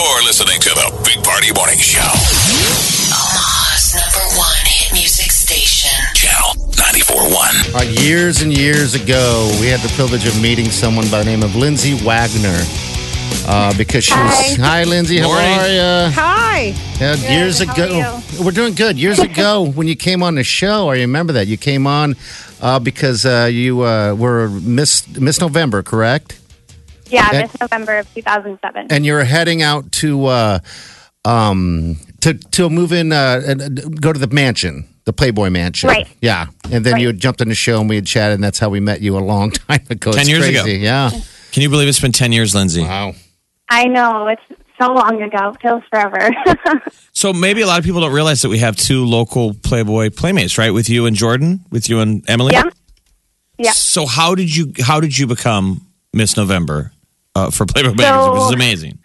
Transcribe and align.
You're 0.00 0.22
listening 0.24 0.58
to 0.60 0.70
the 0.70 1.02
Big 1.04 1.22
Party 1.22 1.52
Morning 1.52 1.76
Show. 1.78 2.00
Omaha's 2.00 3.94
number 3.94 4.24
one 4.38 4.56
hit 4.64 4.92
music 4.94 5.30
station. 5.30 5.90
Channel 6.14 6.54
94.1. 6.72 7.74
Uh, 7.74 7.82
years 8.02 8.40
and 8.40 8.56
years 8.56 8.94
ago, 8.94 9.54
we 9.60 9.66
had 9.66 9.80
the 9.80 9.92
privilege 9.96 10.26
of 10.26 10.40
meeting 10.40 10.70
someone 10.70 11.04
by 11.10 11.18
the 11.18 11.26
name 11.26 11.42
of 11.42 11.54
Lindsay 11.54 12.02
Wagner. 12.02 12.64
Uh, 13.46 13.76
because 13.76 14.04
she 14.04 14.14
was. 14.14 14.56
Hi, 14.56 14.84
Lindsay. 14.84 15.18
How 15.18 15.26
Morning. 15.28 15.58
are 15.58 15.68
you? 15.68 16.12
Hi. 16.14 16.74
Yeah, 16.98 17.14
years 17.16 17.62
how 17.62 17.72
ago, 17.74 18.00
are 18.00 18.44
we're 18.44 18.52
doing 18.52 18.72
good. 18.74 18.98
Years 18.98 19.18
ago, 19.30 19.66
when 19.70 19.86
you 19.86 19.96
came 19.96 20.22
on 20.22 20.34
the 20.34 20.44
show, 20.44 20.88
I 20.88 20.96
remember 20.96 21.34
that 21.34 21.46
you 21.46 21.58
came 21.58 21.86
on 21.86 22.16
uh, 22.62 22.78
because 22.78 23.26
uh, 23.26 23.50
you 23.52 23.82
uh, 23.82 24.14
were 24.14 24.48
Miss 24.48 25.06
Miss 25.18 25.40
November, 25.42 25.82
correct? 25.82 26.39
Yeah, 27.10 27.28
And- 27.32 27.48
this 27.50 27.60
November 27.60 27.98
of 27.98 28.14
2007. 28.14 28.86
And 28.90 29.04
you're 29.06 29.24
heading 29.24 29.62
out 29.62 29.90
to 29.92 30.26
uh, 30.26 30.58
um, 31.24 31.96
to 32.20 32.34
to 32.34 32.70
move 32.70 32.92
in, 32.92 33.12
uh, 33.12 33.42
and 33.46 33.62
uh, 33.62 33.88
go 34.00 34.12
to 34.12 34.18
the 34.18 34.28
mansion, 34.28 34.86
the 35.04 35.12
Playboy 35.12 35.50
Mansion. 35.50 35.88
Right. 35.88 36.06
Yeah, 36.20 36.46
and 36.70 36.84
then 36.84 36.94
Right. 36.94 37.02
you 37.02 37.06
had 37.08 37.18
jumped 37.18 37.40
on 37.40 37.48
the 37.48 37.54
show 37.54 37.80
and 37.80 37.88
we 37.88 37.96
had 37.96 38.06
chatted, 38.06 38.34
and 38.36 38.44
that's 38.44 38.58
how 38.58 38.68
we 38.70 38.80
met 38.80 39.00
you 39.00 39.16
a 39.18 39.20
long 39.20 39.50
time 39.68 39.80
ago. 39.90 40.12
10 40.12 40.20
It's 40.20 40.28
years 40.28 40.46
ago. 40.48 40.64
Yeah. 40.64 41.10
Can 41.52 41.62
you 41.62 41.68
believe 41.68 41.88
it's 41.88 42.00
been 42.00 42.12
10 42.12 42.32
years, 42.32 42.54
Lindsay? 42.54 42.82
Wow. 42.82 43.14
I 43.68 43.84
know 43.86 44.28
it's 44.28 44.42
so 44.80 44.92
long 44.92 45.20
ago. 45.22 45.54
Feels 45.60 45.82
forever. 45.90 46.30
So 47.12 47.32
maybe 47.34 47.60
a 47.60 47.66
lot 47.66 47.78
of 47.78 47.84
people 47.84 48.00
don't 48.00 48.12
realize 48.14 48.40
that 48.42 48.48
we 48.48 48.58
have 48.60 48.76
two 48.76 49.04
local 49.04 49.52
Playboy 49.52 50.10
playmates, 50.10 50.56
right? 50.56 50.70
With 50.70 50.88
you 50.88 51.04
and 51.06 51.14
Jordan, 51.14 51.60
with 51.70 51.88
you 51.90 52.00
and 52.00 52.24
Emily. 52.30 52.52
yeah. 52.54 52.62
Yeah. 53.58 53.72
So 53.72 54.06
how 54.06 54.34
did 54.34 54.54
you 54.56 54.72
how 54.80 55.00
did 55.00 55.18
you 55.18 55.26
become 55.26 55.86
Miss 56.14 56.36
November 56.36 56.92
uh, 57.34 57.50
for 57.50 57.66
Playboy 57.66 57.94
magazine? 57.94 58.32
Which 58.32 58.42
is 58.42 58.52
amazing. 58.52 58.98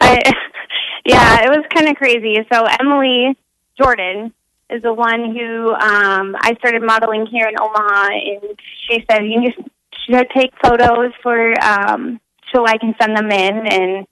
I, 0.00 0.20
yeah, 1.04 1.44
it 1.44 1.48
was 1.48 1.64
kind 1.74 1.88
of 1.88 1.96
crazy. 1.96 2.36
So 2.52 2.64
Emily 2.80 3.36
Jordan 3.80 4.32
is 4.70 4.82
the 4.82 4.92
one 4.92 5.36
who 5.36 5.72
um, 5.72 6.36
I 6.40 6.54
started 6.58 6.82
modeling 6.82 7.26
here 7.26 7.46
in 7.46 7.54
Omaha, 7.58 8.08
and 8.08 8.60
she 8.88 9.04
said 9.10 9.24
you 9.24 9.50
just 9.50 9.68
should 10.06 10.28
take 10.30 10.52
photos 10.62 11.12
for 11.22 11.54
um, 11.62 12.20
so 12.52 12.66
I 12.66 12.78
can 12.78 12.94
send 13.00 13.16
them 13.16 13.30
in, 13.30 13.66
and 13.66 14.06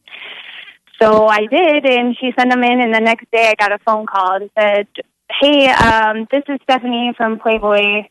so 1.00 1.26
I 1.26 1.46
did, 1.46 1.86
and 1.86 2.16
she 2.16 2.32
sent 2.38 2.50
them 2.50 2.62
in, 2.62 2.80
and 2.80 2.94
the 2.94 3.00
next 3.00 3.30
day 3.30 3.48
I 3.48 3.54
got 3.54 3.72
a 3.72 3.78
phone 3.78 4.06
call 4.06 4.36
and 4.36 4.50
said, 4.58 4.86
"Hey, 5.40 5.68
um, 5.68 6.26
this 6.30 6.42
is 6.48 6.58
Stephanie 6.62 7.12
from 7.16 7.38
Playboy." 7.38 8.08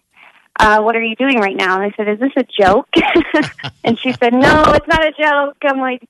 Uh, 0.60 0.82
what 0.82 0.96
are 0.96 1.04
you 1.04 1.16
doing 1.16 1.40
right 1.40 1.56
now? 1.56 1.82
And 1.82 1.92
I 1.92 1.96
said, 1.96 2.08
is 2.08 2.20
this 2.20 2.32
a 2.38 2.44
joke? 2.44 2.90
and 3.84 3.98
she 4.00 4.14
said, 4.14 4.34
no, 4.34 4.64
it's 4.68 4.88
not 4.88 5.06
a 5.06 5.12
joke. 5.12 5.58
I'm 5.64 5.80
like, 5.80 6.08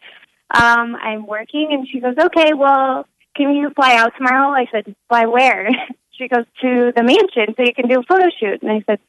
um, 0.54 0.96
I'm 0.96 1.26
working. 1.26 1.70
And 1.72 1.88
she 1.88 2.00
goes, 2.00 2.16
okay, 2.18 2.54
well, 2.54 3.08
can 3.36 3.56
you 3.56 3.70
fly 3.72 3.96
out 3.96 4.14
tomorrow? 4.18 4.50
I 4.50 4.68
said, 4.72 4.96
fly 5.10 5.26
where? 5.26 5.70
She 6.16 6.28
goes, 6.28 6.46
to 6.62 6.94
the 6.96 7.02
mansion 7.02 7.56
so 7.58 7.64
you 7.64 7.74
can 7.74 7.88
do 7.88 8.02
a 8.02 8.04
photo 8.04 8.30
shoot. 8.40 8.62
And 8.62 8.72
I 8.72 8.84
said, 8.86 9.00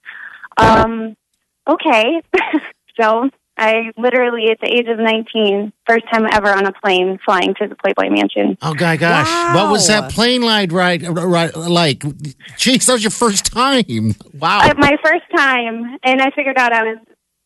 um, 0.56 1.14
okay. 1.68 2.22
so 2.98 3.28
I 3.56 3.92
literally, 3.96 4.50
at 4.50 4.58
the 4.60 4.66
age 4.66 4.88
of 4.88 4.98
19, 4.98 5.72
first 5.86 6.04
time 6.12 6.26
ever 6.32 6.48
on 6.48 6.66
a 6.66 6.72
plane 6.72 7.18
flying 7.24 7.54
to 7.54 7.68
the 7.68 7.76
Playboy 7.76 8.10
Mansion. 8.10 8.58
Oh, 8.62 8.74
my 8.74 8.96
gosh. 8.96 9.54
What 9.54 9.70
was 9.70 9.86
that 9.86 10.10
plane 10.10 10.42
ride, 10.42 10.72
right, 10.72 11.00
right, 11.02 11.54
like? 11.56 12.00
Jeez, 12.58 12.86
that 12.86 12.94
was 12.94 13.04
your 13.04 13.12
first 13.12 13.46
time. 13.52 14.14
Wow. 14.38 14.60
Uh, 14.60 14.74
my 14.76 14.96
first 15.04 15.24
time, 15.36 15.98
and 16.02 16.20
I 16.20 16.30
figured 16.30 16.58
out 16.58 16.72
I 16.72 16.82
was, 16.82 16.98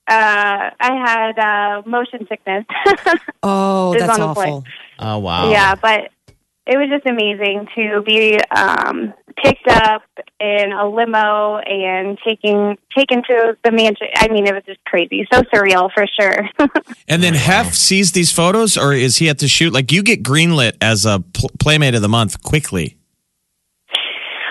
uh, 0.09 0.71
I 0.81 0.97
had 1.07 1.39
uh, 1.39 1.83
motion 1.87 2.27
sickness. 2.29 2.65
Oh, 3.43 3.95
that's 3.97 4.19
on 4.19 4.29
the 4.29 4.35
plane. 4.35 4.53
awful. 4.53 4.65
oh, 4.99 5.19
wow. 5.19 5.51
Yeah, 5.51 5.75
but 5.77 6.11
it 6.67 6.77
was 6.77 6.89
just 6.91 7.07
amazing 7.07 7.69
to 7.77 8.03
be 8.03 8.39
um, 8.51 9.15
picked 9.43 9.69
up 9.69 10.03
in 10.41 10.73
a 10.73 10.89
limo 10.89 11.59
and 11.59 12.19
taking 12.25 12.77
taken 12.97 13.23
to 13.25 13.57
the 13.65 13.71
mansion. 13.71 14.09
I 14.17 14.29
mean, 14.29 14.47
it 14.47 14.55
was 14.55 14.65
just 14.67 14.85
crazy, 14.85 15.27
so 15.33 15.43
surreal 15.43 15.91
for 15.93 16.07
sure. 16.19 16.49
And 17.11 17.23
then 17.23 17.33
Hef 17.33 17.75
sees 17.75 18.13
these 18.13 18.31
photos, 18.31 18.77
or 18.77 18.93
is 18.93 19.17
he 19.17 19.31
at 19.31 19.39
the 19.39 19.49
shoot? 19.49 19.73
Like 19.73 19.91
you 19.91 20.03
get 20.03 20.23
greenlit 20.23 20.77
as 20.83 21.07
a 21.07 21.21
pl- 21.33 21.51
Playmate 21.59 21.95
of 21.95 22.03
the 22.03 22.09
Month 22.09 22.43
quickly. 22.43 22.99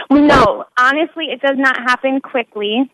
no, 0.10 0.66
honestly, 0.78 1.26
it 1.26 1.40
does 1.40 1.58
not 1.58 1.78
happen 1.78 2.20
quickly. 2.20 2.92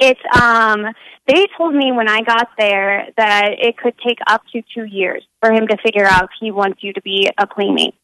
It's 0.00 0.20
um 0.40 0.86
they 1.28 1.46
told 1.56 1.74
me 1.74 1.92
when 1.92 2.08
I 2.08 2.22
got 2.22 2.48
there 2.58 3.08
that 3.16 3.50
it 3.58 3.76
could 3.78 3.94
take 4.04 4.18
up 4.26 4.42
to 4.52 4.62
two 4.74 4.84
years 4.84 5.24
for 5.40 5.52
him 5.52 5.68
to 5.68 5.76
figure 5.82 6.04
out 6.06 6.24
if 6.24 6.30
he 6.40 6.50
wants 6.50 6.82
you 6.82 6.92
to 6.94 7.02
be 7.02 7.30
a 7.38 7.46
playmate. 7.46 7.94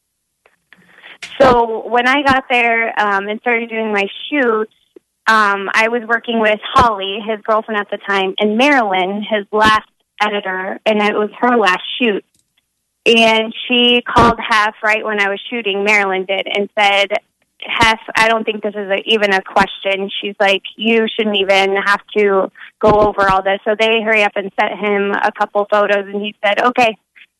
So 1.39 1.87
when 1.87 2.07
I 2.07 2.23
got 2.23 2.45
there 2.49 2.99
um, 2.99 3.27
and 3.27 3.39
started 3.41 3.69
doing 3.69 3.91
my 3.91 4.05
shoots, 4.29 4.73
um, 5.27 5.69
I 5.73 5.87
was 5.89 6.03
working 6.07 6.39
with 6.39 6.59
Holly, 6.73 7.19
his 7.25 7.39
girlfriend 7.41 7.79
at 7.79 7.89
the 7.89 7.97
time, 7.97 8.33
and 8.39 8.57
Marilyn, 8.57 9.21
his 9.21 9.45
last 9.51 9.87
editor, 10.21 10.79
and 10.85 11.01
it 11.01 11.13
was 11.13 11.29
her 11.39 11.57
last 11.57 11.83
shoot. 11.99 12.25
And 13.05 13.53
she 13.67 14.01
called 14.01 14.39
Hef 14.39 14.75
right 14.83 15.03
when 15.03 15.19
I 15.19 15.29
was 15.29 15.41
shooting, 15.49 15.83
Marilyn 15.83 16.25
did, 16.25 16.47
and 16.47 16.69
said, 16.77 17.11
Hef, 17.63 17.99
I 18.15 18.27
don't 18.27 18.43
think 18.43 18.63
this 18.63 18.73
is 18.75 18.89
a, 18.89 18.97
even 19.05 19.33
a 19.33 19.41
question. 19.41 20.09
She's 20.21 20.35
like, 20.39 20.63
you 20.75 21.05
shouldn't 21.15 21.37
even 21.37 21.75
have 21.75 22.01
to 22.17 22.51
go 22.79 22.89
over 22.89 23.29
all 23.29 23.43
this. 23.43 23.59
So 23.63 23.75
they 23.79 24.01
hurry 24.01 24.23
up 24.23 24.33
and 24.35 24.51
sent 24.59 24.79
him 24.79 25.11
a 25.11 25.31
couple 25.31 25.65
photos, 25.69 26.05
and 26.11 26.21
he 26.21 26.35
said, 26.43 26.61
okay, 26.61 26.97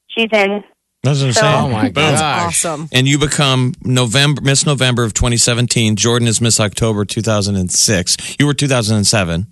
she's 0.07 0.29
in. 0.31 0.63
That's 1.03 1.19
what 1.19 1.27
I'm 1.27 1.33
So- 1.33 1.41
saying. 1.41 1.55
Oh, 1.63 1.67
my 1.69 1.83
Boom. 1.89 1.93
gosh. 2.13 2.65
Awesome. 2.65 2.89
And 2.91 3.07
you 3.07 3.17
become 3.17 3.73
November 3.83 4.41
Miss 4.41 4.65
November 4.65 5.03
of 5.03 5.13
2017. 5.13 5.95
Jordan 5.95 6.27
is 6.27 6.39
Miss 6.41 6.59
October 6.59 7.05
2006. 7.05 8.35
You 8.39 8.45
were 8.45 8.53
2007. 8.53 9.47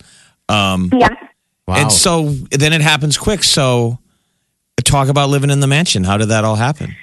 Um, 0.48 0.92
Yeah. 0.96 1.10
Wow. 1.68 1.76
And 1.76 1.92
so 1.92 2.30
then 2.52 2.74
it 2.74 2.82
happens 2.82 3.18
quick. 3.18 3.44
So 3.44 4.00
talk 4.84 5.08
about 5.08 5.30
living 5.30 5.50
in 5.52 5.60
the 5.60 5.68
mansion. 5.68 6.04
How 6.04 6.18
did 6.18 6.30
that 6.30 6.44
all 6.44 6.56
happen? 6.56 6.96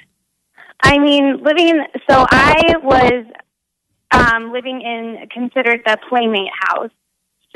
I 0.83 0.97
mean, 0.99 1.41
living 1.43 1.69
in, 1.69 1.81
so 2.09 2.25
I 2.29 2.73
was 2.83 3.23
um, 4.11 4.51
living 4.51 4.81
in 4.81 5.27
considered 5.31 5.81
the 5.85 5.97
playmate 6.09 6.49
house. 6.67 6.91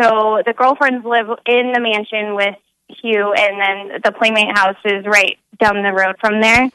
So 0.02 0.41
the 0.46 0.53
girlfriends 0.53 1.06
live 1.06 1.28
in 1.46 1.73
the 1.73 1.81
mansion 1.81 2.35
with 2.35 2.56
Hugh, 3.02 3.34
and 3.34 3.59
then 3.62 4.00
the 4.03 4.12
playmate 4.13 4.58
house 4.58 4.78
is 4.85 5.06
right 5.06 5.38
down 5.62 5.81
the 5.84 5.91
road 5.91 6.16
from 6.22 6.40
there. 6.41 6.69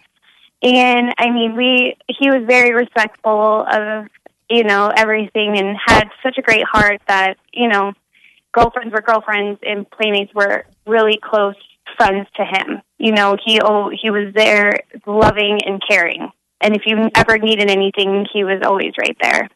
And 0.75 1.15
I 1.19 1.31
mean, 1.31 1.57
we 1.57 1.97
he 2.09 2.29
was 2.31 2.43
very 2.47 2.73
respectful 2.75 3.65
of 3.71 4.07
you 4.51 4.65
know 4.65 4.93
everything, 4.95 5.57
and 5.59 5.77
had 5.87 6.09
such 6.23 6.39
a 6.39 6.43
great 6.43 6.65
heart 6.65 7.01
that 7.09 7.37
you 7.53 7.69
know 7.69 7.93
girlfriends 8.53 8.93
were 8.93 9.01
girlfriends, 9.03 9.61
and 9.67 9.89
playmates 9.91 10.35
were 10.35 10.65
really 10.87 11.19
close 11.23 11.55
friends 11.97 12.27
to 12.37 12.45
him. 12.45 12.83
You 12.99 13.13
know, 13.13 13.37
he 13.45 13.61
oh, 13.61 13.91
he 13.91 14.11
was 14.11 14.33
there, 14.35 14.81
loving 15.07 15.61
and 15.65 15.81
caring. 15.89 16.31
And 16.61 16.75
if 16.75 16.83
you 16.87 17.11
ever 17.15 17.39
needed 17.39 17.71
anything, 17.71 18.27
he 18.33 18.43
was 18.43 18.63
always 18.65 18.93
right 18.99 19.17
there. 19.21 19.49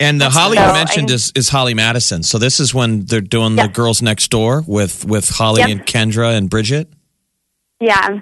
And 0.00 0.18
the 0.18 0.30
Holly 0.30 0.56
So 0.56 0.62
you 0.64 0.70
I- 0.70 0.72
mentioned 0.72 1.10
is, 1.10 1.30
is 1.34 1.50
Holly 1.50 1.74
Madison. 1.74 2.22
So 2.22 2.38
this 2.38 2.58
is 2.58 2.72
when 2.72 3.04
they're 3.04 3.20
doing 3.20 3.56
the 3.56 3.68
girls 3.68 4.00
next 4.00 4.28
door 4.28 4.64
with 4.66 5.04
with 5.04 5.28
Holly 5.28 5.60
Yep. 5.60 5.68
and 5.70 5.86
Kendra 5.86 6.34
and 6.36 6.48
Bridget. 6.48 6.88
Yeah. 7.80 8.20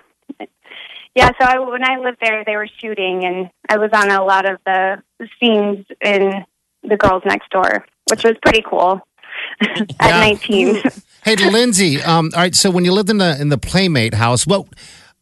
Yeah, 1.14 1.30
so 1.40 1.46
I, 1.46 1.58
when 1.58 1.82
I 1.84 1.98
lived 1.98 2.18
there, 2.20 2.44
they 2.44 2.56
were 2.56 2.68
shooting, 2.80 3.24
and 3.24 3.50
I 3.68 3.76
was 3.78 3.90
on 3.92 4.10
a 4.10 4.24
lot 4.24 4.48
of 4.48 4.58
the 4.64 5.02
scenes 5.40 5.84
in 6.00 6.44
The 6.82 6.96
Girls 6.96 7.22
Next 7.26 7.50
Door, 7.50 7.86
which 8.10 8.22
was 8.24 8.34
pretty 8.42 8.62
cool 8.68 9.00
at 9.60 9.90
Yeah. 10.00 10.20
19. 10.20 10.82
hey, 11.24 11.36
Lindsay. 11.36 12.00
Um, 12.02 12.30
all 12.34 12.42
right. 12.42 12.54
So 12.54 12.70
when 12.70 12.84
you 12.84 12.92
lived 12.92 13.10
in 13.10 13.18
the 13.18 13.36
in 13.40 13.48
the 13.48 13.58
Playmate 13.58 14.14
house, 14.14 14.46
what? 14.46 14.66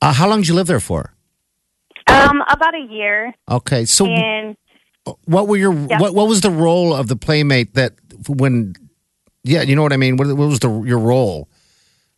Uh, 0.03 0.13
how 0.13 0.29
long 0.29 0.41
did 0.41 0.49
you 0.49 0.55
live 0.55 0.67
there 0.67 0.81
for? 0.81 1.13
um, 2.09 2.43
about 2.51 2.75
a 2.75 2.87
year, 2.91 3.35
Okay. 3.51 3.85
So 3.85 4.07
and 4.07 4.57
what 5.25 5.49
were 5.49 5.57
your 5.57 5.73
Yeah. 5.73 5.99
what 5.99 6.15
what 6.15 6.29
was 6.29 6.41
the 6.41 6.51
role 6.51 6.95
of 6.95 7.09
the 7.09 7.17
Playmate 7.17 7.75
that 7.75 7.95
when? 8.29 8.75
Yeah, 9.43 9.63
you 9.63 9.75
know 9.77 9.83
what 9.83 9.93
I 9.93 9.97
mean. 9.97 10.17
What, 10.17 10.27
what 10.29 10.49
was 10.49 10.59
the 10.61 10.83
your 10.83 10.99
role? 10.99 11.49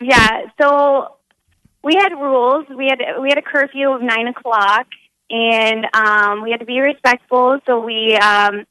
Yeah, 0.01 0.43
so 0.61 1.17
we 1.83 1.95
had 1.95 2.13
rules. 2.13 2.67
We 2.69 2.87
had 2.87 3.01
we 3.21 3.29
had 3.29 3.39
a 3.39 3.43
curfew 3.43 3.91
of 3.91 4.03
nine 4.03 4.27
o'clock, 4.29 4.87
and 5.31 5.87
um, 5.95 6.43
we 6.43 6.51
had 6.51 6.61
to 6.61 6.67
be 6.67 6.81
respectful. 6.81 7.59
So 7.67 7.81
we 7.81 8.17
um, 8.17 8.67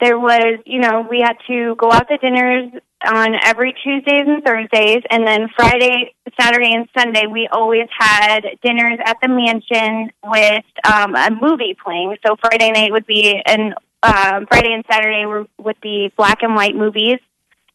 there 0.00 0.18
was, 0.18 0.58
you 0.64 0.80
know, 0.80 1.06
we 1.08 1.20
had 1.20 1.36
to 1.46 1.74
go 1.76 1.92
out 1.92 2.08
to 2.08 2.16
dinners 2.16 2.72
on 3.06 3.34
every 3.44 3.74
Tuesdays 3.84 4.24
and 4.26 4.42
Thursdays, 4.42 5.02
and 5.10 5.26
then 5.26 5.48
Friday, 5.54 6.14
Saturday, 6.40 6.74
and 6.74 6.88
Sunday 6.96 7.26
we 7.26 7.48
always 7.48 7.88
had 7.98 8.40
dinners 8.62 8.98
at 9.04 9.18
the 9.22 9.28
mansion 9.28 10.10
with 10.24 10.64
um, 10.90 11.14
a 11.14 11.30
movie 11.30 11.76
playing. 11.82 12.16
So 12.26 12.36
Friday 12.36 12.72
night 12.72 12.92
would 12.92 13.06
be 13.06 13.40
and 13.44 13.74
um, 14.02 14.46
Friday 14.46 14.72
and 14.72 14.84
Saturday 14.90 15.26
were, 15.26 15.46
would 15.58 15.80
be 15.80 16.10
black 16.16 16.42
and 16.42 16.54
white 16.54 16.74
movies, 16.74 17.18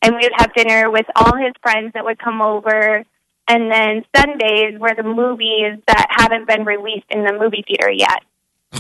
and 0.02 0.16
we 0.16 0.22
would 0.24 0.34
have 0.38 0.54
dinner 0.54 0.90
with 0.90 1.06
all 1.16 1.36
his 1.36 1.54
friends 1.62 1.94
that 1.94 2.06
would 2.06 2.18
come 2.18 2.42
over. 2.42 3.04
And 3.48 3.72
then 3.72 4.04
Sundays 4.16 4.80
were 4.80 4.94
the 4.96 5.04
movies 5.04 5.80
that 5.88 6.08
haven't 6.10 6.48
been 6.48 6.66
released 6.66 7.06
in 7.10 7.24
the 7.24 7.34
movie 7.34 7.64
theater 7.68 7.92
yet. 7.92 8.24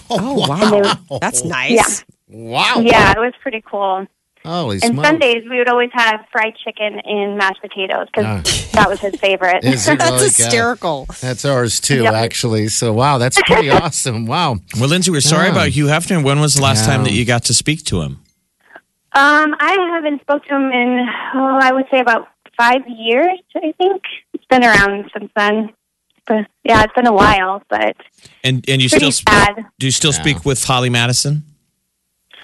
Oh, 0.09 0.45
wow. 0.47 1.19
That's 1.21 1.43
nice. 1.43 1.71
Yeah. 1.71 2.03
Wow. 2.27 2.81
Yeah, 2.83 3.11
it 3.11 3.19
was 3.19 3.33
pretty 3.41 3.63
cool. 3.69 4.07
Holy 4.43 4.79
And 4.83 4.93
smokes. 4.93 5.07
Sundays 5.07 5.43
we 5.49 5.57
would 5.57 5.69
always 5.69 5.89
have 5.93 6.21
fried 6.31 6.53
chicken 6.63 6.99
and 7.03 7.35
mashed 7.37 7.61
potatoes 7.61 8.07
because 8.13 8.69
that 8.73 8.87
was 8.89 8.99
his 8.99 9.13
favorite. 9.19 9.61
That's 9.63 9.87
really, 9.87 9.97
God? 9.97 10.21
hysterical. 10.21 11.07
That's 11.21 11.45
ours 11.45 11.79
too, 11.79 12.03
Yep. 12.03 12.13
actually. 12.13 12.67
So 12.67 12.93
wow, 12.93 13.17
that's 13.17 13.41
pretty 13.43 13.69
awesome. 13.71 14.25
Wow. 14.27 14.57
Well, 14.79 14.89
Lindsay, 14.89 15.09
we're 15.09 15.21
sorry 15.21 15.45
Yeah. 15.47 15.51
about 15.53 15.69
Hugh 15.69 15.85
Hefner. 15.85 16.23
When 16.23 16.39
was 16.39 16.53
the 16.55 16.61
last 16.61 16.81
Yeah. 16.85 16.93
time 16.95 17.03
that 17.05 17.11
you 17.13 17.25
got 17.25 17.45
to 17.45 17.53
speak 17.55 17.85
to 17.85 18.01
him? 18.01 18.19
Um, 19.13 19.55
I 19.59 19.77
haven't 19.95 20.21
spoke 20.21 20.43
to 20.45 20.55
him 20.55 20.71
in 20.71 21.07
oh, 21.35 21.59
I 21.61 21.71
would 21.71 21.85
say 21.89 21.99
about 21.99 22.27
five 22.57 22.81
years. 22.87 23.39
I 23.55 23.73
think 23.79 24.03
it's 24.49 24.59
been 24.59 24.63
around 24.63 25.09
since 25.17 25.31
then. 25.35 25.73
But 26.27 26.47
yeah, 26.63 26.83
it's 26.83 26.93
been 26.93 27.05
a 27.07 27.13
while, 27.13 27.61
but 27.69 27.95
And 28.43 28.67
and 28.67 28.81
you 28.81 28.89
still 28.89 29.11
sad. 29.11 29.65
do 29.77 29.85
you 29.85 29.91
still 29.91 30.11
Yeah. 30.11 30.21
speak 30.21 30.45
with 30.45 30.63
Holly 30.63 30.89
Madison? 30.89 31.43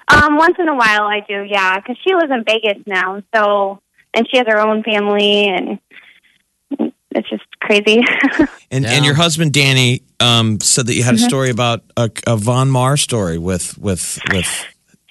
Um, 0.07 0.35
once 0.37 0.55
in 0.59 0.67
a 0.67 0.75
while 0.75 1.03
I 1.03 1.21
do, 1.27 1.43
yeah, 1.49 1.77
because 1.79 1.97
she 2.05 2.13
lives 2.13 2.31
in 2.31 2.43
Vegas 2.43 2.83
now, 2.85 3.23
so 3.33 3.79
and 4.13 4.27
she 4.29 4.37
has 4.37 4.45
her 4.47 4.59
own 4.59 4.83
family, 4.83 5.47
and 5.47 5.79
it's 7.11 7.29
just 7.29 7.43
crazy. 7.59 8.01
And 8.73 8.85
Yeah. 8.85 8.91
and 8.93 9.05
your 9.05 9.15
husband 9.15 9.51
Danny 9.51 10.01
um, 10.21 10.59
said 10.61 10.87
that 10.87 10.93
you 10.93 11.01
Mm-hmm. 11.01 11.09
had 11.09 11.15
a 11.15 11.29
story 11.29 11.49
about 11.49 11.83
a, 11.97 12.09
a 12.25 12.37
Von 12.37 12.69
Maur 12.69 12.95
story 12.97 13.37
with 13.37 13.77
with 13.77 14.19
with 14.33 14.65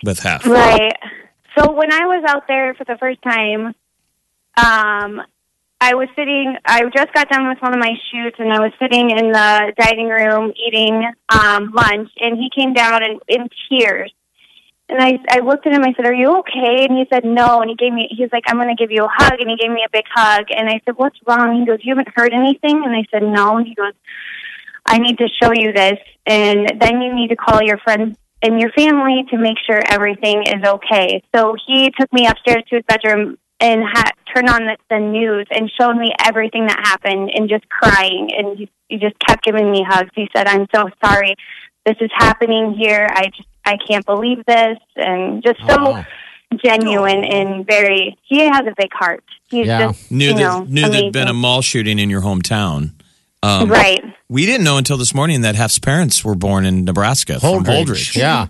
with 0.04 0.20
Hef. 0.20 0.46
Right. 0.46 0.94
So 1.58 1.72
when 1.72 1.92
I 1.92 2.06
was 2.06 2.24
out 2.28 2.44
there 2.48 2.72
for 2.74 2.84
the 2.84 2.96
first 2.98 3.20
time, 3.22 3.74
um, 4.56 5.20
I 5.80 5.94
was 5.94 6.08
sitting. 6.14 6.56
I 6.66 6.82
just 6.94 7.12
got 7.14 7.28
done 7.30 7.48
with 7.48 7.58
one 7.60 7.72
of 7.72 7.80
my 7.80 7.94
shoots, 8.10 8.36
and 8.38 8.52
I 8.52 8.60
was 8.60 8.72
sitting 8.78 9.10
in 9.10 9.32
the 9.32 9.72
dining 9.78 10.08
room 10.08 10.52
eating 10.56 11.10
um, 11.30 11.72
lunch, 11.72 12.10
and 12.20 12.36
he 12.36 12.50
came 12.54 12.74
down 12.74 13.02
in, 13.02 13.18
in 13.28 13.48
tears. 13.68 14.12
And 14.90 15.00
I, 15.00 15.18
I 15.30 15.38
looked 15.38 15.66
at 15.66 15.72
him. 15.72 15.82
I 15.82 15.94
said, 15.96 16.04
"Are 16.04 16.14
you 16.14 16.38
okay?" 16.40 16.84
And 16.84 16.98
he 16.98 17.06
said, 17.12 17.24
"No." 17.24 17.62
And 17.62 17.70
he 17.70 17.76
gave 17.76 17.92
me. 17.92 18.08
He 18.10 18.22
was 18.22 18.30
like, 18.32 18.44
"I'm 18.46 18.56
going 18.56 18.68
to 18.68 18.80
give 18.80 18.90
you 18.90 19.04
a 19.04 19.08
hug," 19.10 19.40
and 19.40 19.48
he 19.48 19.56
gave 19.56 19.70
me 19.70 19.82
a 19.86 19.90
big 19.90 20.04
hug. 20.12 20.46
And 20.50 20.68
I 20.68 20.80
said, 20.84 20.94
"What's 20.96 21.18
wrong?" 21.26 21.58
He 21.58 21.64
goes, 21.64 21.78
"You 21.82 21.94
haven't 21.96 22.12
heard 22.14 22.32
anything?" 22.34 22.82
And 22.84 22.94
I 22.94 23.04
said, 23.10 23.22
"No." 23.22 23.56
And 23.56 23.66
he 23.66 23.74
goes, 23.74 23.94
I 24.86 24.98
need 24.98 25.18
to 25.18 25.28
show 25.40 25.52
you 25.54 25.72
this, 25.72 25.98
and 26.26 26.80
then 26.80 27.00
you 27.00 27.14
need 27.14 27.28
to 27.28 27.36
call 27.36 27.62
your 27.62 27.78
friends 27.78 28.16
and 28.42 28.60
your 28.60 28.70
family 28.72 29.24
to 29.30 29.38
make 29.38 29.56
sure 29.66 29.80
everything 29.86 30.42
is 30.42 30.64
okay. 30.64 31.22
So 31.34 31.54
he 31.66 31.90
took 31.98 32.12
me 32.12 32.26
upstairs 32.26 32.64
to 32.70 32.76
his 32.76 32.84
bedroom 32.88 33.38
and 33.60 33.82
ha- 33.84 34.12
turned 34.34 34.48
on 34.48 34.66
the, 34.66 34.76
the 34.88 34.98
news 34.98 35.46
and 35.50 35.70
showed 35.80 35.94
me 35.94 36.12
everything 36.24 36.66
that 36.66 36.78
happened 36.82 37.30
and 37.34 37.48
just 37.48 37.68
crying. 37.68 38.30
And 38.36 38.56
he, 38.58 38.70
he 38.88 38.96
just 38.98 39.18
kept 39.18 39.44
giving 39.44 39.70
me 39.70 39.84
hugs. 39.88 40.10
He 40.14 40.28
said, 40.34 40.46
I'm 40.46 40.66
so 40.74 40.88
sorry. 41.04 41.34
This 41.86 41.96
is 42.00 42.10
happening 42.14 42.74
here. 42.78 43.06
I 43.10 43.26
just, 43.26 43.48
I 43.64 43.76
can't 43.88 44.04
believe 44.06 44.44
this. 44.46 44.78
And 44.96 45.42
just 45.42 45.58
so 45.60 45.76
Oh, 45.78 45.90
wow. 45.92 46.04
genuine 46.64 47.24
and 47.24 47.66
very, 47.66 48.16
he 48.24 48.40
has 48.40 48.62
a 48.62 48.74
big 48.76 48.92
heart. 48.92 49.24
He's 49.48 49.66
Yeah. 49.66 49.88
just, 49.88 50.10
Knew 50.10 50.28
you 50.28 50.34
that 50.34 50.40
know, 50.40 50.64
knew 50.68 50.88
there'd 50.88 51.12
been 51.12 51.28
a 51.28 51.32
mall 51.32 51.62
shooting 51.62 51.98
in 51.98 52.10
your 52.10 52.20
hometown. 52.22 52.92
Um, 53.42 53.68
Right. 53.70 54.02
We 54.28 54.46
didn't 54.46 54.64
know 54.64 54.76
until 54.76 54.96
this 54.96 55.14
morning 55.14 55.40
that 55.42 55.54
Hef's 55.56 55.78
parents 55.78 56.24
were 56.24 56.34
born 56.34 56.64
in 56.66 56.84
Nebraska 56.84 57.40
from 57.40 57.64
Holdrege. 57.64 57.86
Holdrege. 57.86 58.16
Yeah. 58.16 58.46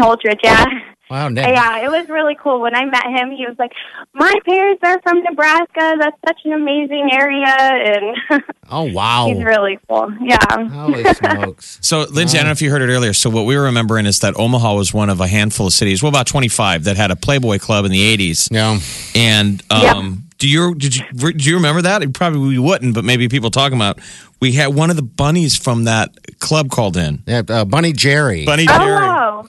Holdrege, 0.00 0.40
yeah. 0.42 0.64
Wow. 1.12 1.28
Nick. 1.28 1.46
Yeah, 1.46 1.84
it 1.84 1.90
was 1.90 2.08
really 2.08 2.34
cool. 2.42 2.62
When 2.62 2.74
I 2.74 2.86
met 2.86 3.04
him, 3.04 3.30
he 3.32 3.44
was 3.46 3.54
like, 3.58 3.72
"My 4.14 4.32
parents 4.46 4.80
are 4.82 4.98
from 5.02 5.22
Nebraska. 5.22 5.96
That's 6.00 6.16
such 6.26 6.38
an 6.46 6.54
amazing 6.54 7.10
area," 7.12 7.44
and 7.54 8.42
Oh 8.70 8.84
wow. 8.84 9.26
he's 9.28 9.44
really 9.44 9.78
cool. 9.90 10.10
Yeah, 10.22 10.38
Holy 10.70 11.04
smokes. 11.14 11.78
So, 11.82 12.06
Lindsay, 12.10 12.38
I 12.38 12.40
don't 12.40 12.46
know 12.46 12.52
if 12.52 12.62
you 12.62 12.70
heard 12.70 12.80
it 12.80 12.90
earlier. 12.90 13.12
So, 13.12 13.28
what 13.28 13.44
we 13.44 13.58
were 13.58 13.64
remembering 13.64 14.06
is 14.06 14.20
that 14.20 14.34
Omaha 14.38 14.74
was 14.74 14.94
one 14.94 15.10
of 15.10 15.20
a 15.20 15.26
handful 15.28 15.66
of 15.66 15.74
cities, 15.74 16.02
well, 16.02 16.08
about 16.08 16.26
25, 16.26 16.84
that 16.84 16.96
had 16.96 17.10
a 17.10 17.16
Playboy 17.16 17.58
club 17.58 17.84
in 17.84 17.92
the 17.92 18.16
80s. 18.16 18.48
Yeah. 18.50 18.80
And 19.14 19.62
um, 19.70 20.24
do 20.38 20.48
you 20.48 20.74
did 20.74 20.96
you 20.96 21.04
do 21.34 21.50
you 21.50 21.56
remember 21.56 21.82
that? 21.82 22.14
Probably 22.14 22.40
we 22.40 22.58
wouldn't, 22.58 22.94
but 22.94 23.04
maybe 23.04 23.28
people 23.28 23.50
talking 23.50 23.76
about. 23.76 23.98
We 24.40 24.52
had 24.52 24.74
one 24.74 24.88
of 24.90 24.96
the 24.96 25.02
bunnies 25.02 25.56
from 25.56 25.84
that 25.84 26.10
club 26.40 26.70
called 26.70 26.96
in. 26.96 27.22
Yeah. 27.26 27.42
Uh, 27.48 27.64
Bunny 27.66 27.92
Jerry. 27.92 28.44
Bunny 28.46 28.66
Jerry. 28.66 29.06
Oh, 29.06 29.46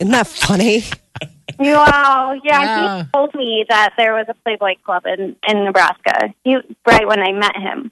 Isn't 0.00 0.12
that 0.12 0.26
funny? 0.26 0.84
wow. 1.58 2.38
Yeah, 2.44 2.62
Yeah. 2.62 3.02
he 3.04 3.10
told 3.12 3.34
me 3.34 3.64
that 3.68 3.94
there 3.98 4.14
was 4.14 4.26
a 4.28 4.34
Playboy 4.34 4.74
club 4.84 5.04
in 5.06 5.36
in 5.48 5.64
Nebraska. 5.64 6.34
He 6.44 6.56
right 6.86 7.06
when 7.06 7.20
I 7.20 7.32
met 7.32 7.56
him. 7.56 7.90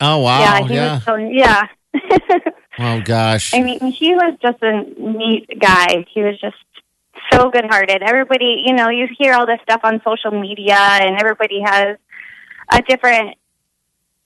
Oh 0.00 0.18
wow. 0.18 0.40
yeah, 0.40 0.66
he 0.68 0.74
Yeah. 0.74 0.94
was 0.94 1.04
so 1.04 1.14
yeah. 1.16 1.66
Oh 2.78 3.02
gosh. 3.04 3.52
I 3.54 3.60
mean, 3.60 3.80
he 3.92 4.14
was 4.14 4.34
just 4.40 4.62
a 4.62 4.82
neat 4.98 5.46
guy. 5.60 6.06
He 6.12 6.22
was 6.22 6.40
just 6.40 6.56
so 7.30 7.50
good-hearted. 7.50 8.02
Everybody, 8.02 8.62
you 8.64 8.72
know, 8.72 8.88
you 8.88 9.06
hear 9.18 9.34
all 9.34 9.44
this 9.46 9.60
stuff 9.62 9.82
on 9.84 10.00
social 10.02 10.30
media, 10.30 10.74
and 10.78 11.20
everybody 11.20 11.60
has 11.62 11.98
a 12.72 12.80
different 12.82 13.36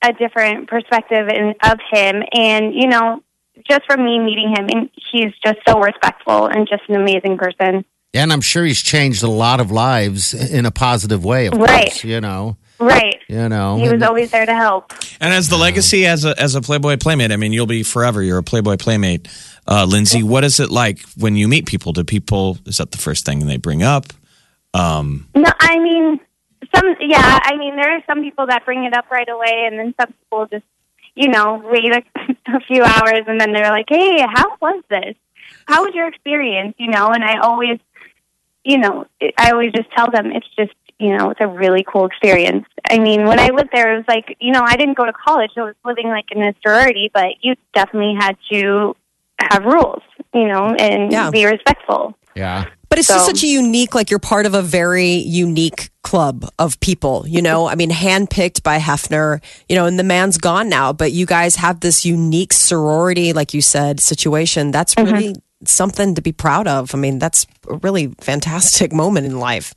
a 0.02 0.12
different 0.12 0.68
perspective 0.68 1.28
in, 1.28 1.54
of 1.64 1.78
him. 1.92 2.22
And 2.32 2.72
you 2.72 2.86
know, 2.86 3.22
just 3.68 3.84
from 3.86 4.04
me 4.04 4.18
meeting 4.18 4.50
him, 4.56 4.68
and 4.68 4.90
he's 5.10 5.32
just 5.44 5.58
so 5.66 5.80
respectful 5.80 6.46
and 6.46 6.68
just 6.68 6.82
an 6.88 6.96
amazing 6.96 7.38
person. 7.38 7.84
And 8.14 8.32
I'm 8.32 8.40
sure 8.40 8.64
he's 8.64 8.80
changed 8.82 9.22
a 9.22 9.28
lot 9.28 9.60
of 9.60 9.70
lives 9.70 10.32
in 10.32 10.64
a 10.64 10.70
positive 10.70 11.24
way. 11.24 11.46
Of 11.46 11.54
Right. 11.54 11.88
course. 11.90 12.04
You 12.04 12.20
know. 12.20 12.56
Right. 12.78 13.16
You 13.28 13.48
know. 13.48 13.78
He 13.78 13.88
was 13.88 14.02
always 14.02 14.30
there 14.30 14.44
to 14.46 14.54
help. 14.54 14.92
And 15.20 15.32
as 15.32 15.48
the 15.48 15.56
legacy 15.56 16.06
as 16.06 16.24
a 16.24 16.38
as 16.40 16.54
a 16.54 16.60
Playboy 16.60 16.96
playmate, 16.98 17.32
I 17.32 17.36
mean, 17.36 17.52
you'll 17.52 17.66
be 17.66 17.82
forever. 17.82 18.22
You're 18.22 18.38
a 18.38 18.42
Playboy 18.42 18.76
playmate, 18.76 19.28
uh, 19.66 19.86
Lindsay. 19.88 20.22
What 20.22 20.44
is 20.44 20.60
it 20.60 20.70
like 20.70 21.00
when 21.16 21.36
you 21.36 21.48
meet 21.48 21.66
people? 21.66 21.92
Do 21.92 22.04
people 22.04 22.58
is 22.66 22.76
that 22.78 22.92
the 22.92 22.98
first 22.98 23.24
thing 23.26 23.46
they 23.46 23.56
bring 23.56 23.82
up? 23.82 24.06
Um, 24.74 25.26
No, 25.34 25.50
I 25.58 25.78
mean, 25.78 26.20
some, 26.74 26.96
yeah, 27.00 27.38
I 27.42 27.56
mean, 27.56 27.76
there 27.76 27.96
are 27.96 28.02
some 28.06 28.22
people 28.22 28.46
that 28.48 28.64
bring 28.66 28.84
it 28.84 28.92
up 28.94 29.10
right 29.10 29.28
away, 29.28 29.68
and 29.70 29.78
then 29.78 29.94
some 29.98 30.12
people 30.12 30.46
just, 30.52 30.64
you 31.16 31.28
know, 31.28 31.60
wait 31.64 31.92
a, 31.92 32.02
a 32.56 32.60
few 32.60 32.84
hours, 32.84 33.24
and 33.26 33.40
then 33.40 33.52
they're 33.52 33.70
like, 33.70 33.86
hey, 33.88 34.20
how 34.20 34.56
was 34.60 34.84
this? 34.88 35.16
How 35.66 35.82
was 35.82 35.94
your 35.94 36.06
experience? 36.06 36.74
You 36.78 36.88
know, 36.88 37.08
and 37.08 37.24
I 37.24 37.38
always, 37.40 37.80
you 38.64 38.78
know, 38.78 39.06
I 39.38 39.50
always 39.50 39.72
just 39.72 39.90
tell 39.96 40.10
them 40.10 40.30
it's 40.30 40.46
just, 40.56 40.72
you 40.98 41.16
know, 41.16 41.30
it's 41.30 41.40
a 41.40 41.48
really 41.48 41.84
cool 41.90 42.06
experience. 42.06 42.66
I 42.88 42.98
mean, 42.98 43.24
when 43.26 43.40
I 43.40 43.48
lived 43.48 43.70
there, 43.72 43.92
it 43.94 43.96
was 43.96 44.04
like, 44.08 44.36
you 44.40 44.52
know, 44.52 44.62
I 44.64 44.76
didn't 44.76 44.96
go 44.96 45.04
to 45.04 45.12
college. 45.12 45.50
So 45.54 45.62
I 45.62 45.64
was 45.64 45.74
living 45.84 46.08
like 46.08 46.26
in 46.30 46.42
a 46.42 46.54
sorority, 46.64 47.10
but 47.12 47.32
you 47.40 47.56
definitely 47.74 48.14
had 48.18 48.36
to 48.52 48.94
have 49.40 49.64
rules, 49.64 50.02
you 50.32 50.48
know, 50.48 50.74
and 50.78 51.10
Yeah. 51.10 51.30
be 51.30 51.44
respectful. 51.46 52.16
Yeah. 52.36 52.66
But 52.88 53.00
it's 53.00 53.08
just 53.08 53.26
such 53.26 53.42
a 53.42 53.48
unique, 53.48 53.94
like 53.96 54.10
you're 54.10 54.20
part 54.20 54.46
of 54.46 54.54
a 54.54 54.62
very 54.62 55.14
unique 55.14 55.90
club 56.02 56.48
of 56.58 56.78
people, 56.78 57.24
you 57.26 57.42
know? 57.42 57.66
I 57.66 57.74
mean, 57.74 57.90
handpicked 57.90 58.62
by 58.62 58.78
Hefner, 58.78 59.42
you 59.68 59.74
know, 59.74 59.86
and 59.86 59.98
the 59.98 60.04
man's 60.04 60.38
gone 60.38 60.68
now, 60.68 60.92
but 60.92 61.10
you 61.10 61.26
guys 61.26 61.56
have 61.56 61.80
this 61.80 62.06
unique 62.06 62.52
sorority, 62.52 63.32
like 63.32 63.52
you 63.52 63.60
said, 63.60 63.98
situation. 63.98 64.70
That's 64.70 64.94
Mm-hmm. 64.94 65.12
really 65.12 65.34
something 65.64 66.14
to 66.14 66.22
be 66.22 66.30
proud 66.30 66.68
of. 66.68 66.94
I 66.94 66.98
mean, 66.98 67.18
that's 67.18 67.46
a 67.68 67.74
really 67.78 68.14
fantastic 68.20 68.92
moment 68.92 69.26
in 69.26 69.40
life. 69.40 69.74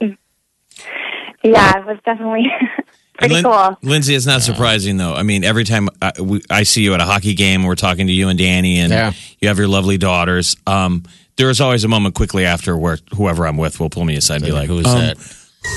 Yeah, 1.44 1.78
it 1.80 1.86
was 1.86 1.98
definitely 2.06 2.46
pretty 3.18 3.36
Lin- 3.36 3.44
cool. 3.46 3.78
Lindsay, 3.82 4.14
it's 4.16 4.26
not 4.26 4.42
surprising 4.42 4.98
though. 4.98 5.14
I 5.14 5.24
mean, 5.24 5.44
every 5.44 5.64
time 5.64 5.90
I, 6.02 6.12
we, 6.22 6.42
I 6.50 6.64
see 6.64 6.84
you 6.84 6.94
at 6.94 7.00
a 7.02 7.06
hockey 7.06 7.34
game, 7.34 7.64
we're 7.64 7.76
talking 7.76 8.08
to 8.08 8.14
you 8.14 8.28
and 8.30 8.38
Danny, 8.38 8.80
and 8.80 8.92
Yeah. 8.92 9.14
you 9.40 9.48
have 9.48 9.58
your 9.58 9.68
lovely 9.68 9.98
daughters. 9.98 10.56
Um, 10.68 11.04
there 11.40 11.50
is 11.50 11.62
always 11.62 11.86
a 11.86 11.88
moment 11.88 12.16
quickly 12.16 12.46
after 12.46 12.76
where 12.76 12.98
whoever 13.16 13.48
I'm 13.48 13.56
with 13.56 13.80
will 13.80 13.90
pull 13.90 14.04
me 14.04 14.18
aside 14.18 14.36
and 14.36 14.46
be 14.46 14.52
like, 14.52 14.68
Who's 14.68 14.86
um, 14.86 15.00
that? 15.00 15.18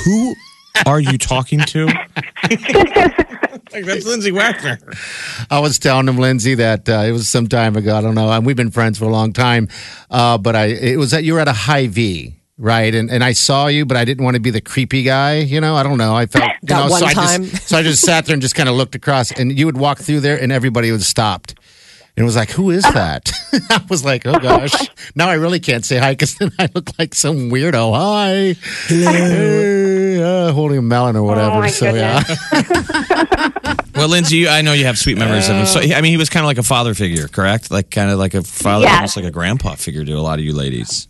Who 0.04 0.34
are 0.86 0.98
you 0.98 1.16
talking 1.16 1.60
to? 1.60 1.86
like 3.72 3.84
that's 3.84 4.04
Lindsay 4.04 4.32
Wagner. 4.32 4.80
I 5.50 5.60
was 5.60 5.78
telling 5.78 6.08
him, 6.08 6.18
Lindsay, 6.18 6.56
that 6.56 6.88
uh, 6.88 7.04
it 7.06 7.12
was 7.12 7.28
some 7.28 7.46
time 7.46 7.76
ago. 7.76 7.96
I 7.96 8.00
don't 8.00 8.16
know. 8.16 8.28
And 8.28 8.44
we've 8.44 8.56
been 8.56 8.72
friends 8.72 8.98
for 8.98 9.04
a 9.04 9.08
long 9.08 9.32
time. 9.32 9.68
Uh, 10.10 10.36
but 10.36 10.56
I, 10.56 10.64
it 10.64 10.96
was 10.96 11.12
that 11.12 11.22
you 11.22 11.34
were 11.34 11.40
at 11.40 11.46
a 11.46 11.52
Hy-Vee, 11.52 12.34
right? 12.58 12.92
And 12.92 13.08
and 13.08 13.22
I 13.22 13.30
saw 13.30 13.68
you, 13.68 13.86
but 13.86 13.96
I 13.96 14.04
didn't 14.04 14.24
want 14.24 14.34
to 14.34 14.40
be 14.40 14.50
the 14.50 14.60
creepy 14.60 15.04
guy. 15.04 15.38
You 15.38 15.60
know, 15.60 15.76
I 15.76 15.84
don't 15.84 15.98
know. 15.98 16.16
I 16.16 16.26
felt 16.26 16.50
you 16.62 16.74
know, 16.74 16.88
one 16.88 17.00
so 17.00 17.06
I 17.06 17.12
time. 17.12 17.44
just 17.44 17.68
so 17.68 17.78
I 17.78 17.82
just 17.84 18.02
sat 18.02 18.26
there 18.26 18.32
and 18.32 18.42
just 18.42 18.56
kind 18.56 18.68
of 18.68 18.74
looked 18.74 18.96
across, 18.96 19.30
and 19.30 19.56
you 19.56 19.66
would 19.66 19.76
walk 19.76 19.98
through 19.98 20.20
there, 20.20 20.42
and 20.42 20.50
everybody 20.50 20.90
would 20.90 21.02
stopped. 21.02 21.54
And 22.14 22.24
it 22.24 22.26
was 22.26 22.36
like, 22.36 22.50
who 22.50 22.70
is 22.70 22.82
that? 22.82 23.32
I 23.70 23.82
was 23.88 24.04
like, 24.04 24.26
oh 24.26 24.38
gosh. 24.38 24.74
now 25.14 25.28
I 25.30 25.34
really 25.34 25.60
can't 25.60 25.82
say 25.84 25.96
hi 25.96 26.12
because 26.12 26.34
then 26.38 26.52
I 26.58 26.68
look 26.74 26.90
like 26.98 27.14
some 27.14 27.50
weirdo. 27.50 27.94
Hi. 27.94 28.54
Hey, 28.86 30.22
uh, 30.22 30.52
holding 30.52 30.78
a 30.78 30.82
melon 30.82 31.16
or 31.16 31.22
whatever. 31.22 31.56
Oh, 31.56 31.60
my 31.60 31.68
so, 31.68 31.92
yeah. 31.94 32.22
Well, 33.94 34.08
Lindsay, 34.08 34.36
you, 34.38 34.48
I 34.48 34.62
know 34.62 34.72
you 34.72 34.86
have 34.86 34.96
sweet 34.98 35.18
memories 35.18 35.48
of 35.50 35.56
him. 35.56 35.66
So, 35.66 35.78
I 35.80 36.00
mean, 36.00 36.12
he 36.12 36.16
was 36.16 36.30
kind 36.30 36.42
of 36.42 36.46
like 36.48 36.56
a 36.58 36.62
father 36.62 36.94
figure, 36.94 37.28
correct? 37.28 37.70
Like 37.70 37.90
kind 37.90 38.10
of 38.10 38.18
like 38.18 38.32
a 38.34 38.42
father, 38.42 38.84
Yes. 38.86 38.94
almost 38.96 39.16
like 39.16 39.26
a 39.26 39.30
grandpa 39.30 39.74
figure 39.74 40.02
to 40.04 40.12
a 40.12 40.20
lot 40.20 40.38
of 40.38 40.44
you 40.44 40.54
ladies. 40.54 41.08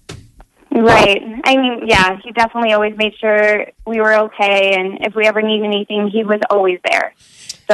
Right. 0.70 1.22
I 1.44 1.56
mean, 1.56 1.86
yeah, 1.86 2.18
he 2.22 2.32
definitely 2.32 2.72
always 2.72 2.96
made 2.96 3.14
sure 3.20 3.66
we 3.86 4.00
were 4.00 4.14
okay, 4.24 4.74
and 4.74 4.98
if 5.06 5.14
we 5.14 5.26
ever 5.26 5.42
needed 5.42 5.64
anything, 5.66 6.08
he 6.08 6.24
was 6.24 6.40
always 6.50 6.80
there. 6.90 7.14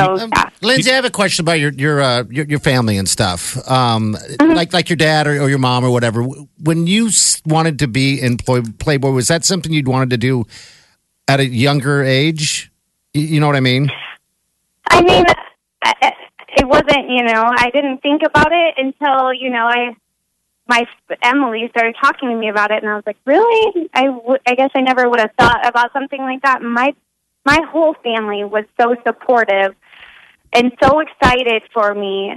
So, 0.05 0.25
Um, 0.25 0.31
yeah. 0.33 0.49
Lindsay, 0.62 0.90
I 0.90 0.95
have 0.95 1.05
a 1.05 1.11
question 1.11 1.45
about 1.45 1.61
your 1.61 1.73
your 1.73 2.00
uh, 2.00 2.25
your, 2.31 2.47
your 2.47 2.59
family 2.59 2.97
and 2.99 3.09
stuff. 3.09 3.57
Um, 3.69 4.14
Mm-hmm. 4.14 4.55
Like 4.55 4.73
like 4.73 4.88
your 4.88 4.97
dad 4.97 5.26
or, 5.26 5.40
or 5.43 5.49
your 5.49 5.59
mom 5.59 5.85
or 5.85 5.90
whatever. 5.90 6.23
When 6.23 6.87
you 6.87 7.11
wanted 7.47 7.78
to 7.81 7.88
be 7.88 8.21
in 8.21 8.37
Ploy- 8.37 8.62
Playboy, 8.78 9.11
was 9.11 9.28
that 9.28 9.45
something 9.45 9.73
you'd 9.73 9.88
wanted 9.88 10.11
to 10.11 10.17
do 10.17 10.47
at 11.28 11.40
a 11.40 11.47
younger 11.47 12.02
age? 12.02 12.71
You 13.14 13.40
know 13.40 13.47
what 13.47 13.57
I 13.57 13.61
mean? 13.61 13.90
I 14.90 15.02
mean, 15.02 15.25
it 16.57 16.67
wasn't, 16.67 17.09
you 17.11 17.23
know, 17.25 17.45
I 17.57 17.71
didn't 17.71 17.99
think 18.02 18.23
about 18.25 18.50
it 18.52 18.75
until, 18.78 19.33
you 19.33 19.50
know, 19.50 19.67
I, 19.67 19.95
my 20.67 20.87
Emily 21.23 21.69
started 21.71 21.95
talking 22.00 22.28
to 22.31 22.35
me 22.37 22.49
about 22.49 22.71
it, 22.71 22.83
and 22.83 22.90
I 22.90 22.95
was 22.95 23.05
like, 23.07 23.17
really? 23.25 23.88
I, 23.95 24.05
w- 24.07 24.38
I 24.47 24.55
guess 24.55 24.71
I 24.75 24.81
never 24.81 25.09
would 25.09 25.21
have 25.21 25.31
thought 25.38 25.67
about 25.67 25.93
something 25.93 26.21
like 26.21 26.43
that. 26.43 26.62
My, 26.62 26.95
my 27.45 27.61
whole 27.71 27.95
family 28.04 28.45
was 28.45 28.64
so 28.80 28.95
supportive 29.07 29.75
and 30.52 30.73
so 30.83 31.00
excited 31.00 31.62
for 31.73 31.95
me. 31.95 32.33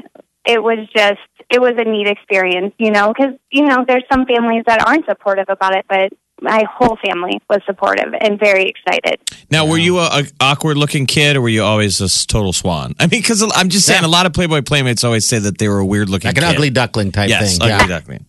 It 0.46 0.62
was 0.64 0.88
just, 0.96 1.20
it 1.52 1.62
was 1.62 1.74
a 1.78 1.84
neat 1.84 2.08
experience, 2.08 2.74
you 2.80 2.90
know, 2.92 3.14
because, 3.14 3.36
you 3.52 3.64
know, 3.66 3.86
there's 3.88 4.04
some 4.12 4.26
families 4.26 4.64
that 4.66 4.86
aren't 4.88 5.06
supportive 5.06 5.46
about 5.50 5.76
it, 5.76 5.86
but 5.88 6.12
my 6.42 6.64
whole 6.68 6.98
family 7.06 7.40
was 7.48 7.60
supportive 7.68 8.14
and 8.20 8.40
very 8.40 8.64
excited. 8.64 9.20
Now, 9.52 9.68
were 9.68 9.78
you 9.78 10.00
a, 10.00 10.08
a 10.08 10.24
awkward 10.40 10.78
looking 10.78 11.06
kid, 11.06 11.36
or 11.36 11.42
were 11.42 11.50
you 11.50 11.62
always 11.64 12.02
a 12.02 12.06
s- 12.06 12.26
total 12.26 12.52
swan? 12.54 12.96
I 13.00 13.04
mean, 13.04 13.22
because 13.22 13.44
I'm 13.56 13.70
just 13.70 13.86
saying, 13.86 14.02
Yeah. 14.02 14.08
a 14.08 14.10
lot 14.10 14.26
of 14.26 14.34
Playboy 14.34 14.64
playmates 14.64 15.04
always 15.04 15.28
say 15.28 15.38
that 15.38 15.60
they 15.60 15.68
were 15.68 15.78
a 15.78 15.86
weird 15.86 16.10
looking, 16.10 16.30
Like 16.30 16.38
an 16.38 16.44
kid. 16.44 16.56
ugly 16.56 16.70
duckling 16.72 17.12
type 17.12 17.30
yes, 17.30 17.60
thing. 17.60 17.62
ugly 17.72 17.78
yeah. 17.78 18.00
duckling. 18.00 18.26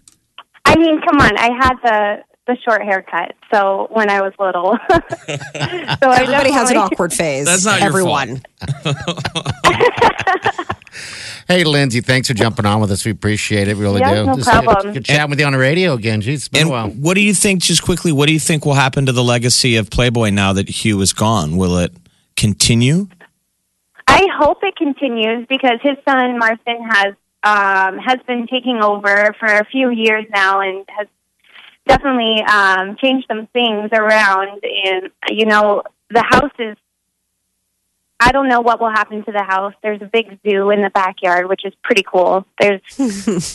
I 0.66 0.76
mean, 0.76 1.00
come 1.00 1.18
on. 1.20 1.36
I 1.38 1.50
had 1.58 1.74
the 1.82 2.22
the 2.46 2.56
short 2.68 2.82
haircut, 2.82 3.34
so 3.52 3.86
when 3.92 4.10
I 4.10 4.20
was 4.20 4.32
little, 4.38 4.76
so 4.90 6.10
I 6.10 6.20
Everybody 6.22 6.50
has 6.52 6.70
an 6.70 6.76
awkward 6.76 7.12
phase. 7.12 7.46
That's 7.46 7.64
not 7.64 7.80
your 7.80 7.88
Everyone. 7.88 8.42
Hey, 11.48 11.64
Lindsay, 11.64 12.00
thanks 12.00 12.28
for 12.28 12.34
jumping 12.34 12.64
on 12.66 12.80
with 12.80 12.90
us. 12.92 13.04
We 13.04 13.10
appreciate 13.10 13.66
it. 13.66 13.76
We 13.76 13.82
really 13.82 14.00
Yeah, 14.00 14.14
do. 14.14 14.26
no 14.26 14.36
Just 14.36 14.48
problem. 14.48 14.76
Good, 14.86 14.94
good 14.94 15.04
chatting 15.06 15.30
with 15.30 15.40
you 15.40 15.46
on 15.46 15.52
the 15.52 15.58
radio 15.58 15.92
again. 15.94 16.22
Jeez, 16.22 16.34
it's 16.34 16.48
been 16.48 16.62
And 16.62 16.70
a 16.70 16.72
while. 16.72 16.88
what 16.90 17.14
do 17.14 17.20
you 17.20 17.34
think, 17.34 17.62
just 17.62 17.82
quickly, 17.82 18.12
what 18.12 18.26
do 18.26 18.32
you 18.32 18.38
think 18.38 18.64
will 18.64 18.74
happen 18.74 19.06
to 19.06 19.12
the 19.12 19.24
legacy 19.24 19.76
of 19.76 19.90
Playboy 19.90 20.30
now 20.30 20.52
that 20.52 20.68
Hugh 20.68 21.00
is 21.00 21.12
gone? 21.12 21.56
Will 21.56 21.76
it 21.78 21.92
continue? 22.36 23.08
I 24.06 24.26
hope 24.38 24.58
it 24.62 24.76
continues 24.76 25.46
because 25.48 25.78
his 25.82 25.96
son 26.08 26.38
Marston 26.38 26.78
has 26.88 27.14
um, 27.44 27.98
has 27.98 28.18
been 28.26 28.46
taking 28.46 28.80
over 28.82 29.34
for 29.40 29.46
a 29.46 29.64
few 29.64 29.90
years 29.90 30.24
now 30.32 30.60
and 30.60 30.84
has 30.96 31.08
definitely 31.86 32.42
um, 32.42 32.96
changed 32.96 33.26
some 33.28 33.46
things 33.48 33.90
around. 33.92 34.62
And 34.62 35.10
you 35.30 35.46
know, 35.46 35.82
the 36.10 36.22
house 36.22 36.52
is. 36.58 36.76
I 38.24 38.30
don't 38.30 38.48
know 38.48 38.60
what 38.60 38.80
will 38.80 38.90
happen 38.90 39.24
to 39.24 39.32
the 39.32 39.42
house. 39.42 39.74
There's 39.82 40.00
a 40.00 40.04
big 40.06 40.38
zoo 40.48 40.70
in 40.70 40.80
the 40.82 40.90
backyard, 40.90 41.48
which 41.48 41.62
is 41.64 41.72
pretty 41.82 42.04
cool. 42.04 42.46
There's 42.60 42.80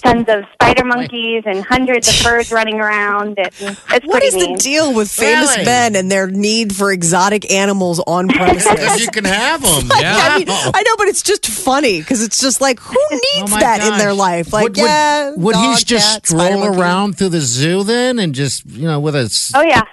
tons 0.01 0.27
of 0.27 0.43
spider 0.53 0.83
monkeys 0.83 1.43
and 1.45 1.63
hundreds 1.63 2.07
of 2.09 2.23
birds 2.25 2.51
running 2.51 2.79
around. 2.79 3.37
It, 3.39 3.53
it's 3.59 3.79
What 4.05 4.21
pretty 4.21 4.29
the 4.53 4.57
deal 4.59 4.93
with 4.93 5.09
famous 5.09 5.51
Really? 5.53 5.65
men 5.65 5.95
and 5.95 6.11
their 6.11 6.27
need 6.27 6.75
for 6.75 6.91
exotic 6.91 7.49
animals 7.51 8.01
on 8.05 8.27
Because 8.27 8.63
premises? 8.65 8.99
you 9.05 9.09
can 9.11 9.23
have 9.25 9.61
them. 9.63 9.87
I 9.91 10.37
mean, 10.39 10.47
I 10.49 10.83
know, 10.85 10.95
but 10.97 11.07
it's 11.07 11.21
just 11.23 11.45
funny 11.47 11.99
because 12.01 12.21
it's 12.21 12.41
just 12.41 12.59
like, 12.59 12.79
who 12.79 12.97
oh 12.99 13.19
needs 13.35 13.51
Oh 13.51 13.55
my 13.55 13.61
that 13.61 13.81
in 13.93 13.97
their 13.97 14.13
life? 14.13 14.51
Like, 14.51 14.63
would, 14.63 14.77
would- 14.77 14.83
yeah, 14.85 15.31
would, 15.35 15.55
he 15.55 15.61
dog, 15.61 15.77
just 15.85 16.13
cat, 16.15 16.27
stroll 16.27 16.65
around 16.65 17.17
through 17.17 17.29
the 17.29 17.41
zoo 17.41 17.83
then 17.83 18.19
and 18.19 18.35
just 18.35 18.65
you 18.65 18.85
know 18.87 18.99
with 18.99 19.15
a 19.15 19.19
s- 19.19 19.51
Oh 19.55 19.61
yeah. 19.61 19.83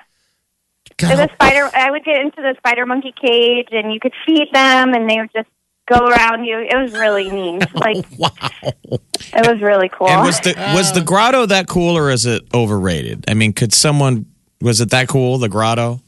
God, 0.96 1.16
the 1.16 1.32
spider 1.34 1.70
I 1.74 1.90
would 1.90 2.04
get 2.04 2.20
into 2.20 2.40
the 2.40 2.54
spider 2.58 2.86
monkey 2.86 3.12
cage 3.20 3.68
and 3.72 3.92
you 3.92 4.00
could 4.00 4.12
feed 4.24 4.48
them 4.52 4.94
and 4.94 5.08
they 5.08 5.18
would 5.18 5.30
just 5.34 5.48
go 5.86 6.06
around 6.06 6.44
you. 6.44 6.58
It 6.58 6.76
was 6.76 6.92
really 6.92 7.30
neat. 7.30 7.64
Oh, 7.74 7.78
like 7.78 8.04
wow. 8.18 8.30
it 8.62 9.52
was 9.52 9.60
really 9.60 9.88
cool. 9.88 10.08
And 10.08 10.24
was 10.24 10.40
the 10.40 10.54
was 10.74 10.92
the 10.92 11.00
oh. 11.00 11.04
grotto 11.04 11.46
that 11.46 11.66
cool, 11.68 11.96
or 11.96 12.10
is 12.10 12.26
it 12.26 12.42
overrated? 12.54 13.24
I 13.28 13.34
mean, 13.34 13.52
could 13.52 13.72
someone 13.72 14.26
was 14.60 14.80
it 14.80 14.90
that 14.90 15.08
cool? 15.08 15.38
The 15.38 15.48
grotto? 15.48 16.00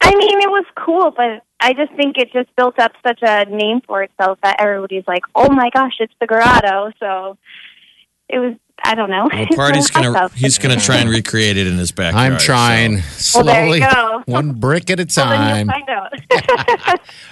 I 0.00 0.14
mean 0.14 0.40
it 0.40 0.50
was 0.50 0.64
cool, 0.76 1.10
but 1.10 1.42
I 1.58 1.72
just 1.72 1.92
think 1.94 2.18
it 2.18 2.32
just 2.32 2.54
built 2.54 2.78
up 2.78 2.92
such 3.06 3.20
a 3.22 3.44
name 3.46 3.80
for 3.86 4.02
itself 4.02 4.38
that 4.42 4.56
everybody's 4.60 5.06
like, 5.06 5.22
"Oh 5.34 5.50
my 5.50 5.70
gosh, 5.70 5.94
it's 6.00 6.12
the 6.20 6.26
grotto." 6.26 6.92
So 7.00 7.38
it 8.28 8.38
was 8.38 8.54
I 8.84 8.94
don't 8.94 9.10
know. 9.10 9.28
Well, 9.32 9.46
Party's 9.56 9.90
gonna 9.90 10.28
he's 10.34 10.58
gonna 10.58 10.76
try 10.76 10.96
and 10.96 11.10
recreate 11.18 11.56
it 11.56 11.66
in 11.66 11.76
his 11.78 11.90
backyard. 11.92 12.32
I'm 12.34 12.38
trying 12.38 12.92
Well, 13.34 13.44
there 13.44 13.66
you 13.66 13.72
slowly, 13.74 13.80
go. 13.80 14.22
one 14.32 14.52
brick 14.52 14.90
at 14.90 15.00
a 15.00 15.06
time. 15.06 15.66
you'll 15.66 15.74
find 15.74 15.88
out. 15.88 16.12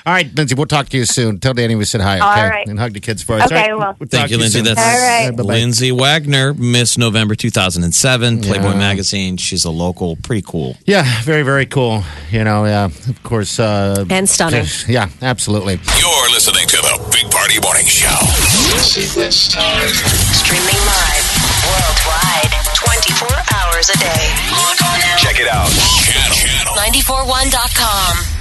All 0.06 0.12
right, 0.12 0.34
Lindsay, 0.34 0.54
we'll 0.54 0.66
talk 0.66 0.88
to 0.88 0.96
you 0.96 1.04
soon. 1.04 1.38
Tell 1.38 1.54
Danny 1.54 1.74
we 1.76 1.84
said 1.84 2.00
hi, 2.00 2.16
okay? 2.16 2.24
All 2.26 2.50
right. 2.50 2.66
And 2.66 2.78
hug 2.78 2.92
the 2.92 3.00
kids 3.00 3.22
for 3.22 3.36
us. 3.36 3.44
Okay, 3.46 3.54
All 3.54 3.60
right? 3.60 3.78
well. 3.78 3.96
We'll 3.98 4.08
Thank 4.08 4.30
you, 4.30 4.36
to 4.36 4.42
Lindsay. 4.42 4.58
soon. 4.58 4.64
That's 4.74 4.80
All 4.80 4.86
right. 4.86 5.30
Bye-bye. 5.36 5.42
Lindsay 5.54 5.92
Wagner, 5.92 6.52
Miss 6.54 6.98
November 6.98 7.34
2007, 7.34 8.40
Playboy 8.42 8.70
Yeah. 8.70 8.74
Magazine. 8.74 9.36
She's 9.36 9.64
a 9.64 9.70
local, 9.70 10.16
pretty 10.16 10.42
cool. 10.46 10.76
Yeah, 10.86 11.04
very, 11.22 11.42
very 11.42 11.66
cool. 11.66 12.02
You 12.30 12.44
know, 12.44 12.64
yeah, 12.66 12.86
of 12.86 13.22
course. 13.22 13.58
Uh, 13.58 14.04
And 14.10 14.28
stunning. 14.28 14.66
Yeah, 14.88 15.08
absolutely. 15.22 15.74
You're 15.98 16.30
listening 16.32 16.66
to 16.68 16.76
the 16.76 17.08
Big 17.12 17.30
Party 17.30 17.60
Morning 17.60 17.86
Show. 17.86 18.08
Streaming 19.30 20.80
live 20.86 21.33
worldwide 21.68 22.52
24 22.75 23.28
hours 23.54 23.88
a 23.90 23.97
day. 23.99 24.25
Log 24.52 24.78
on 24.85 24.99
now. 25.00 25.16
Check 25.16 25.40
it 25.40 25.49
out. 25.49 25.71
Channel. 25.71 26.37
channel941.com. 26.37 28.33